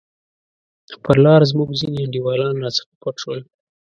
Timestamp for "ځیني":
1.79-1.99